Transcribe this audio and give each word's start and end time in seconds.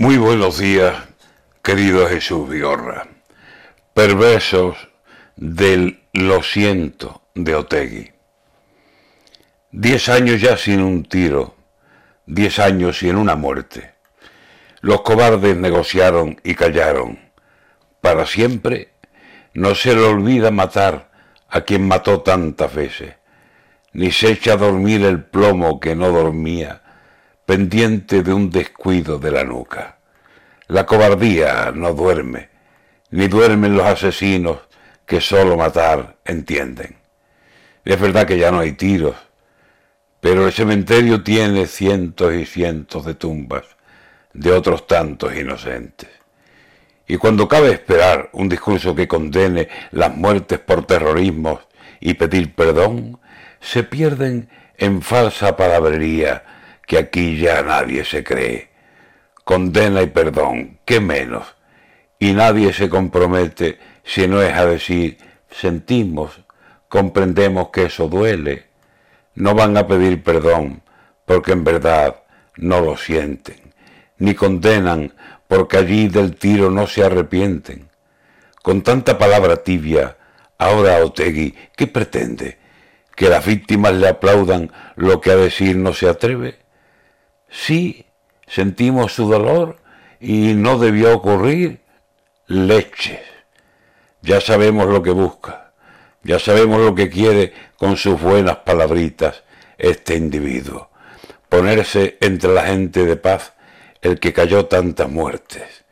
Muy 0.00 0.16
buenos 0.16 0.58
días, 0.58 0.94
querido 1.60 2.06
Jesús 2.06 2.48
Vigorra. 2.48 3.08
Perversos 3.94 4.76
del 5.34 6.04
Lo 6.12 6.44
siento 6.44 7.22
de 7.34 7.56
Otegui. 7.56 8.12
Diez 9.72 10.08
años 10.08 10.40
ya 10.40 10.56
sin 10.56 10.82
un 10.82 11.02
tiro, 11.02 11.56
diez 12.26 12.60
años 12.60 13.00
sin 13.00 13.16
una 13.16 13.34
muerte. 13.34 13.94
Los 14.82 15.00
cobardes 15.00 15.56
negociaron 15.56 16.40
y 16.44 16.54
callaron. 16.54 17.18
Para 18.00 18.24
siempre 18.24 18.92
no 19.52 19.74
se 19.74 19.96
le 19.96 20.02
olvida 20.02 20.52
matar 20.52 21.10
a 21.48 21.62
quien 21.62 21.88
mató 21.88 22.20
tantas 22.20 22.72
veces, 22.72 23.16
ni 23.92 24.12
se 24.12 24.30
echa 24.30 24.52
a 24.52 24.58
dormir 24.58 25.04
el 25.04 25.24
plomo 25.24 25.80
que 25.80 25.96
no 25.96 26.12
dormía 26.12 26.82
pendiente 27.48 28.22
de 28.22 28.34
un 28.34 28.50
descuido 28.50 29.18
de 29.18 29.30
la 29.30 29.42
nuca. 29.42 30.00
La 30.66 30.84
cobardía 30.84 31.72
no 31.74 31.94
duerme, 31.94 32.50
ni 33.10 33.26
duermen 33.26 33.74
los 33.74 33.86
asesinos 33.86 34.58
que 35.06 35.22
solo 35.22 35.56
matar 35.56 36.18
entienden. 36.26 36.96
Es 37.86 37.98
verdad 37.98 38.26
que 38.26 38.36
ya 38.36 38.50
no 38.50 38.58
hay 38.58 38.72
tiros, 38.72 39.16
pero 40.20 40.44
el 40.44 40.52
cementerio 40.52 41.22
tiene 41.22 41.66
cientos 41.66 42.34
y 42.34 42.44
cientos 42.44 43.06
de 43.06 43.14
tumbas 43.14 43.64
de 44.34 44.52
otros 44.52 44.86
tantos 44.86 45.34
inocentes. 45.34 46.10
Y 47.06 47.16
cuando 47.16 47.48
cabe 47.48 47.70
esperar 47.70 48.28
un 48.34 48.50
discurso 48.50 48.94
que 48.94 49.08
condene 49.08 49.70
las 49.92 50.14
muertes 50.14 50.58
por 50.58 50.84
terrorismo 50.84 51.60
y 51.98 52.12
pedir 52.12 52.54
perdón, 52.54 53.18
se 53.58 53.84
pierden 53.84 54.50
en 54.76 55.00
falsa 55.00 55.56
palabrería 55.56 56.44
que 56.88 56.96
aquí 56.98 57.38
ya 57.38 57.62
nadie 57.62 58.02
se 58.02 58.24
cree. 58.24 58.70
Condena 59.44 60.02
y 60.02 60.06
perdón, 60.06 60.78
qué 60.86 61.00
menos. 61.00 61.54
Y 62.18 62.32
nadie 62.32 62.72
se 62.72 62.88
compromete 62.88 63.78
si 64.02 64.26
no 64.26 64.40
es 64.42 64.54
a 64.54 64.64
decir, 64.64 65.18
sentimos, 65.50 66.40
comprendemos 66.88 67.68
que 67.68 67.84
eso 67.84 68.08
duele. 68.08 68.68
No 69.34 69.54
van 69.54 69.76
a 69.76 69.86
pedir 69.86 70.22
perdón 70.24 70.82
porque 71.26 71.52
en 71.52 71.62
verdad 71.62 72.22
no 72.56 72.80
lo 72.80 72.96
sienten, 72.96 73.74
ni 74.16 74.34
condenan 74.34 75.12
porque 75.46 75.76
allí 75.76 76.08
del 76.08 76.36
tiro 76.36 76.70
no 76.70 76.86
se 76.86 77.04
arrepienten. 77.04 77.90
Con 78.62 78.80
tanta 78.80 79.18
palabra 79.18 79.62
tibia, 79.62 80.16
ahora 80.56 81.04
Otegui, 81.04 81.54
¿qué 81.76 81.86
pretende? 81.86 82.58
¿Que 83.14 83.28
las 83.28 83.44
víctimas 83.44 83.92
le 83.92 84.08
aplaudan 84.08 84.72
lo 84.96 85.20
que 85.20 85.32
a 85.32 85.36
decir 85.36 85.76
no 85.76 85.92
se 85.92 86.08
atreve? 86.08 86.67
Sí, 87.50 88.06
sentimos 88.46 89.14
su 89.14 89.28
dolor 89.28 89.78
y 90.20 90.54
no 90.54 90.78
debió 90.78 91.16
ocurrir 91.16 91.80
leches. 92.46 93.20
Ya 94.22 94.40
sabemos 94.40 94.86
lo 94.88 95.02
que 95.02 95.10
busca, 95.10 95.72
ya 96.22 96.38
sabemos 96.38 96.80
lo 96.80 96.94
que 96.94 97.08
quiere 97.08 97.52
con 97.76 97.96
sus 97.96 98.20
buenas 98.20 98.56
palabritas 98.58 99.44
este 99.78 100.16
individuo, 100.16 100.90
ponerse 101.48 102.18
entre 102.20 102.52
la 102.52 102.66
gente 102.66 103.06
de 103.06 103.16
paz 103.16 103.54
el 104.02 104.18
que 104.18 104.32
cayó 104.32 104.66
tantas 104.66 105.08
muertes. 105.08 105.84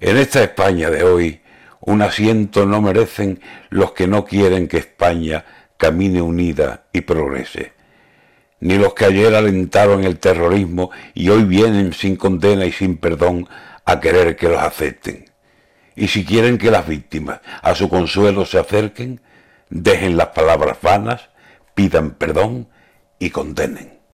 En 0.00 0.16
esta 0.16 0.42
España 0.42 0.90
de 0.90 1.02
hoy, 1.02 1.40
un 1.80 2.02
asiento 2.02 2.64
no 2.64 2.80
merecen 2.80 3.40
los 3.70 3.92
que 3.92 4.06
no 4.06 4.24
quieren 4.24 4.68
que 4.68 4.78
España 4.78 5.44
camine 5.76 6.22
unida 6.22 6.84
y 6.92 7.02
progrese 7.02 7.74
ni 8.64 8.78
los 8.78 8.94
que 8.94 9.04
ayer 9.04 9.34
alentaron 9.34 10.04
el 10.04 10.18
terrorismo 10.18 10.90
y 11.12 11.28
hoy 11.28 11.44
vienen 11.44 11.92
sin 11.92 12.16
condena 12.16 12.64
y 12.64 12.72
sin 12.72 12.96
perdón 12.96 13.46
a 13.84 14.00
querer 14.00 14.36
que 14.36 14.48
los 14.48 14.58
acepten. 14.58 15.26
Y 15.94 16.08
si 16.08 16.24
quieren 16.24 16.56
que 16.56 16.70
las 16.70 16.88
víctimas 16.88 17.40
a 17.60 17.74
su 17.74 17.90
consuelo 17.90 18.46
se 18.46 18.58
acerquen, 18.58 19.20
dejen 19.68 20.16
las 20.16 20.28
palabras 20.28 20.78
vanas, 20.80 21.28
pidan 21.74 22.12
perdón 22.12 22.70
y 23.18 23.28
condenen. 23.28 23.98